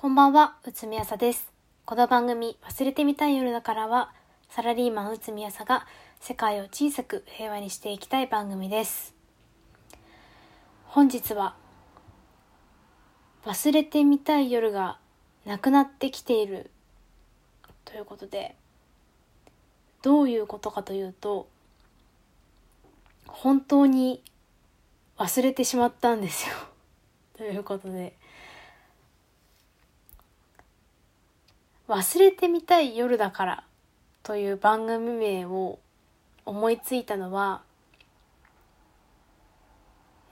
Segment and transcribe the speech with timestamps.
[0.00, 1.52] こんばんは、うつみあさです。
[1.84, 4.12] この番組、忘れてみたい夜だからは、
[4.48, 5.88] サラリーマンうつみあさが
[6.20, 9.12] 世界を小さく平和にしていきたい番組です。
[10.84, 11.56] 本日は、
[13.44, 15.00] 忘れてみたい夜が
[15.44, 16.70] なくなってきている
[17.84, 18.54] ということで、
[20.02, 21.48] どういうことかというと、
[23.26, 24.22] 本当に
[25.16, 26.54] 忘れてしまったんですよ。
[27.36, 28.14] ということで、
[31.88, 33.64] 忘れてみたい夜だから
[34.22, 35.78] という番組名を
[36.44, 37.62] 思いついたのは、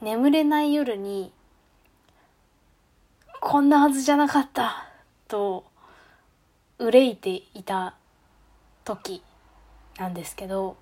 [0.03, 1.33] 眠れない夜に、
[3.41, 4.87] こんなはずじゃなかった
[5.29, 5.65] と
[6.79, 7.95] 憂いていた
[8.85, 9.23] 時
[9.99, 10.77] なんですけど、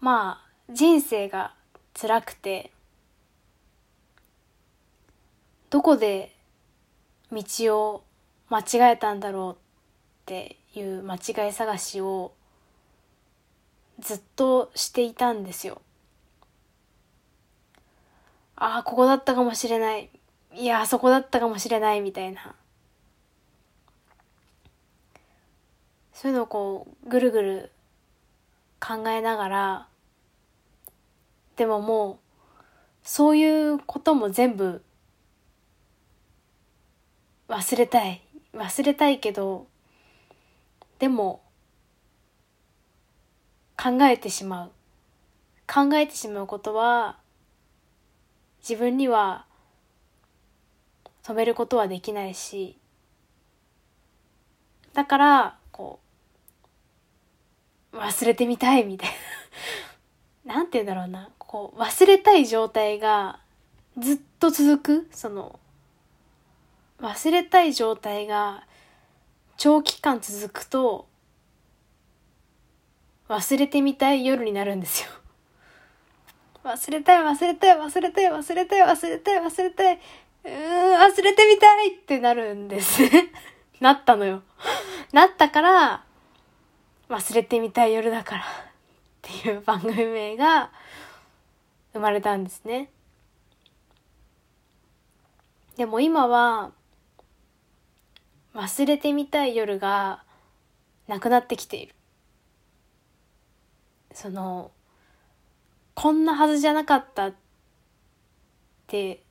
[0.00, 1.54] まあ人生が
[1.94, 2.72] 辛くて、
[5.70, 6.33] どこで
[7.32, 8.04] 道を
[8.48, 9.56] 間違えたんだろうっ
[10.26, 12.32] ていう間違い探しを
[13.98, 15.80] ずっとしていたんですよ。
[18.56, 20.10] ああ、ここだったかもしれない。
[20.54, 22.54] いや、あそこだったかもしれないみたいな。
[26.12, 27.70] そういうのをこう、ぐるぐる
[28.80, 29.88] 考えながら、
[31.56, 32.16] でももう、
[33.02, 34.82] そういうことも全部
[37.48, 38.22] 忘れたい。
[38.54, 39.66] 忘れたいけど、
[40.98, 41.42] でも、
[43.76, 44.70] 考えてしまう。
[45.66, 47.18] 考えてしまうことは、
[48.66, 49.44] 自分には
[51.22, 52.78] 止めることはできないし、
[54.92, 55.98] だから、こ
[57.92, 59.10] う、忘れてみたいみたい
[60.44, 60.54] な。
[60.54, 61.30] なんて言うんだろうな。
[61.38, 63.40] こう、忘れたい状態が
[63.98, 65.58] ずっと続くその、
[67.04, 68.64] 忘れたい状態が
[69.58, 71.06] 長期間続くと
[73.28, 75.10] 忘れてみたい夜になるんですよ。
[76.64, 80.00] 忘れたい忘れたい忘れたい忘れたい忘れたい忘れたい。
[80.44, 80.52] うん、
[80.96, 83.30] 忘れてみたいってなるんですね。
[83.80, 84.42] なったのよ。
[85.12, 86.04] なったから、
[87.10, 88.46] 忘れてみたい夜だからっ
[89.20, 90.70] ていう番組名が
[91.92, 92.90] 生まれたんですね。
[95.76, 96.72] でも今は、
[98.54, 100.22] 忘れてみたい夜が
[101.08, 101.94] なくなってきている。
[104.12, 104.70] その、
[105.94, 107.34] こんなはずじゃなかったっ
[108.86, 109.22] て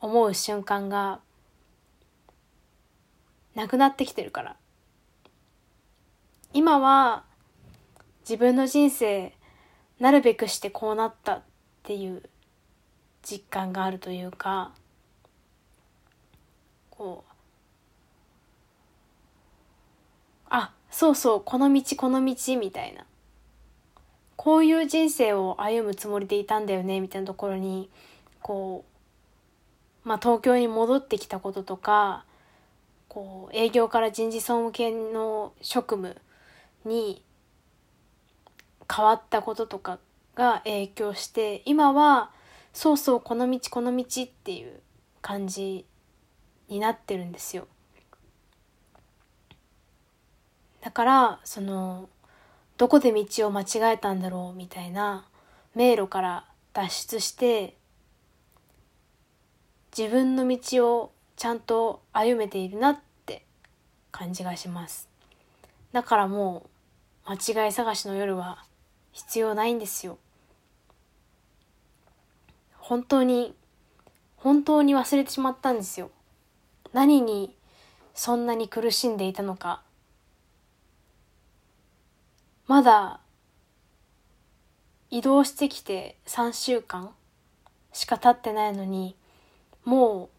[0.00, 1.20] 思う瞬間が
[3.54, 4.56] なくなってきてるから。
[6.52, 7.24] 今は
[8.20, 9.32] 自分の人生
[9.98, 11.42] なるべくしてこうなったっ
[11.82, 12.22] ていう
[13.22, 14.72] 実感があるというか、
[16.90, 17.32] こう、
[20.48, 23.04] あ、そうそう、この道この道みたいな。
[24.36, 27.90] こういう人生を歩むつもりでいたんだよね、みたいなところに、
[28.40, 28.82] こ
[30.04, 32.24] う、まあ東京に戻ってきたこととか、
[33.10, 36.16] こう、営業から人事総務系の職務
[36.86, 37.22] に
[38.90, 39.98] 変わったこととか
[40.34, 42.30] が影響して、今は、
[42.72, 44.80] そうそう、この道この道っていう
[45.20, 45.84] 感じ
[46.70, 47.68] になってるんですよ。
[50.86, 52.08] だからその
[52.78, 55.26] どこで道を間違えたんだろうみたいな
[55.74, 57.74] 迷路から脱出して
[59.98, 63.42] 自分の道をちゃんと歩めているなって
[64.12, 65.08] 感じがします。
[65.90, 66.70] だからも
[67.26, 68.62] う間違い探しの夜は
[69.10, 70.18] 必要ないんですよ。
[72.78, 73.56] 本当に
[74.36, 76.12] 本当に忘れてしまったんですよ。
[76.92, 77.56] 何に
[78.14, 79.82] そんなに苦しんでいたのか。
[82.66, 83.20] まだ
[85.10, 87.10] 移動してきて3週間
[87.92, 89.14] しか経ってないのに
[89.84, 90.30] も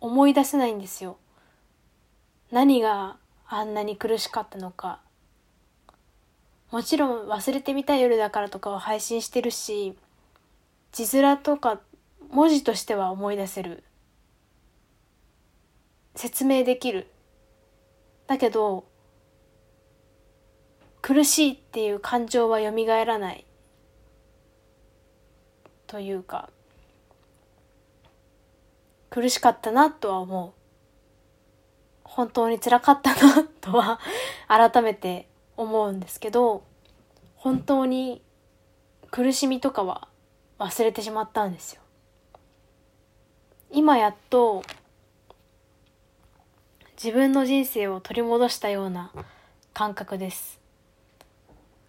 [0.00, 1.16] う思い出せないんですよ。
[2.50, 3.16] 何が
[3.48, 5.00] あんなに苦しかったのか。
[6.70, 9.96] もちろん忘れてみたい夜だからとかは配信してるし、
[10.92, 11.80] 字面とか
[12.30, 13.84] 文字としては思い出せる。
[16.14, 17.08] 説明できる。
[18.26, 18.84] だけど、
[21.02, 23.44] 苦しいっていう感情は蘇らない。
[25.88, 26.48] というか
[29.10, 30.52] 苦しかったなとは思う。
[32.02, 34.00] 本当につらかったなとは
[34.48, 36.62] 改めて思うんですけど
[37.36, 38.22] 本当に
[39.10, 40.08] 苦しみとかは
[40.58, 41.82] 忘れてしまったんですよ。
[43.70, 44.62] 今やっと
[46.94, 49.12] 自分の人生を取り戻したような
[49.74, 50.61] 感覚です。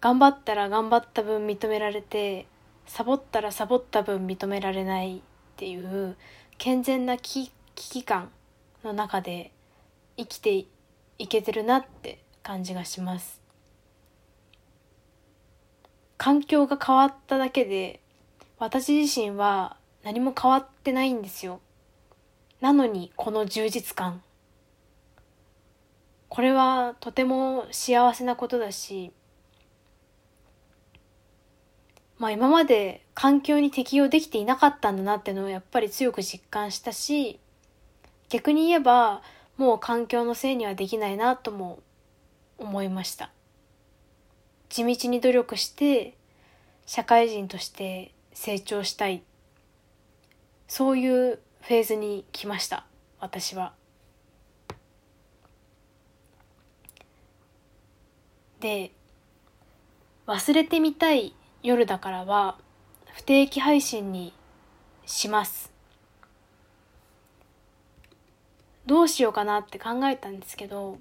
[0.04, 2.46] 頑張ったら頑張った分認められて
[2.84, 5.20] サボったらサボった分認められないっ
[5.56, 6.18] ていう
[6.58, 8.30] 健全な危機感
[8.84, 9.50] の中で
[10.18, 10.66] 生きて
[11.16, 13.40] いけてるなって感じがします。
[16.18, 18.00] 環境が変わっただけで
[18.58, 21.60] 私自身は何も変わってないんですよ。
[22.60, 24.22] なのにこの充実感。
[26.28, 29.10] これはとても幸せなことだし
[32.24, 37.38] まあ今まで環境に適応できていなかったんだなっていうのをやっぱり強く実感したし
[38.30, 39.20] 逆に言えば
[39.58, 41.80] もう環境のせいにはできないなとも
[42.56, 43.30] 思いました。
[44.70, 46.16] 地道に努力して
[46.86, 49.22] 社会人として成長したい。
[50.66, 52.86] そういうフェーズに来ました
[53.20, 53.74] 私は。
[58.60, 58.92] で
[60.26, 62.58] 忘れてみたい夜だからは
[63.14, 64.34] 不定期配信に
[65.06, 65.72] します。
[68.84, 70.98] どうしようかなって考えたんですけど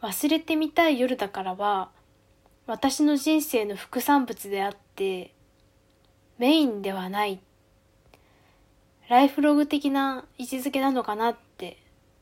[0.00, 1.90] 忘れてみたい夜だからは
[2.66, 5.34] 私の人生の副産物であって
[6.38, 7.38] メインではない
[9.10, 11.76] ライフログ的な位置づけなのかなって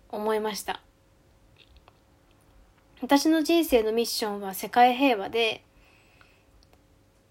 [0.09, 0.81] 思いました。
[3.03, 5.65] 私の人生のミッションは世界平和で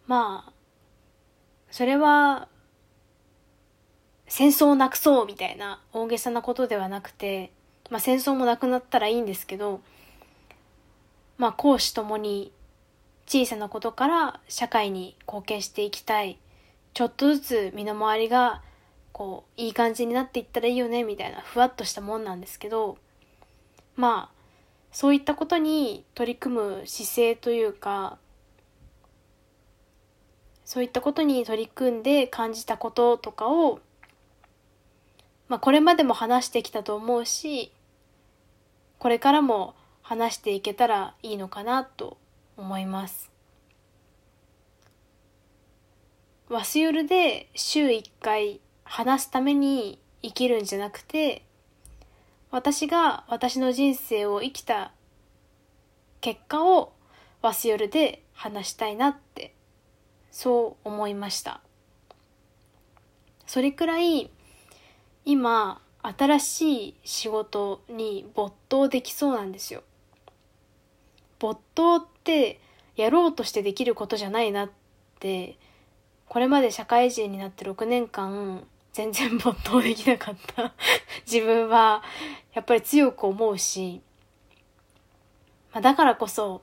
[0.07, 0.53] まあ
[1.69, 2.47] それは
[4.27, 7.51] 戦争をなくそうみたいな大げさなことではなくて、
[7.89, 9.81] まあ、戦争もなくなったらいいんですけど、
[11.37, 12.51] まあ、公私ともに
[13.27, 16.39] 小さなことから社会に貢献していきたい。
[16.93, 18.61] ちょっとずつ身の回りが
[19.11, 22.97] こういい感じになっていったらいいよねみたいなふわっとしたもんなんですけど
[23.95, 24.38] まあ
[24.91, 28.17] そういったことに取り組む姿勢というか
[30.65, 33.79] そういったことに取り組んで感じたこととかを
[35.47, 37.71] まあ、これまでも話してきたと思うし
[38.99, 42.17] これからも話していけたらいいのかなと
[42.57, 43.31] 思います。
[46.49, 51.43] ワスユルで週1回話すために生きるんじゃなくて
[52.51, 54.91] 私が私の人生を生きた
[56.21, 56.93] 結果を
[57.41, 59.53] ワスヨルで話したいなって
[60.31, 61.61] そう思いました
[63.45, 64.29] それくらい
[65.25, 69.83] 今新しい仕事に没頭できそうなんですよ。
[71.39, 72.59] 没頭って
[72.95, 74.69] やろうとしてできることじゃないなっ
[75.19, 75.57] て
[76.27, 80.73] これまで社会人になって6年間全然没頭できなかった。
[81.25, 82.03] 自分は
[82.53, 84.01] やっぱり強く思うし、
[85.71, 86.61] まあ、だからこそ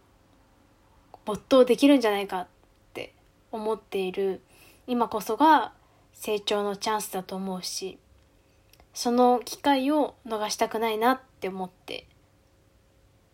[1.24, 2.46] 没頭できるんじゃないかっ
[2.92, 3.14] て
[3.52, 4.42] 思っている
[4.86, 5.72] 今こそが
[6.12, 7.98] 成長のチャンスだと思うし
[8.94, 12.06] その機会を逃したくないなって思って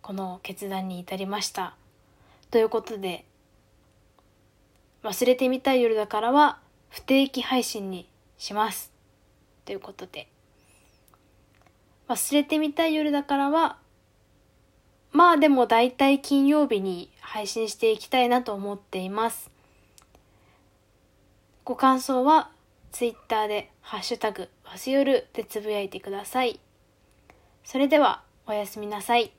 [0.02, 1.76] この決断に至りました。
[2.50, 3.24] ということで
[5.02, 6.58] 忘れてみたい夜だからは
[6.90, 8.08] 不定期配信に
[8.42, 8.92] します
[9.64, 10.28] ということで
[12.08, 13.78] 忘れてみたい夜だからは
[15.12, 19.50] まあでも大体金曜日に配信していきたいなと思っています
[21.64, 22.50] ご感想は
[22.90, 26.60] ツイッターでハッシュタグわすよるでつぶやいてください。
[27.64, 29.32] それではおやすみなさい。